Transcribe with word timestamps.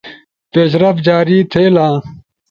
پیش 0.51 0.71
رفٹ 0.81 0.97
جاری 1.07 1.37
تھئیلا 1.51 1.87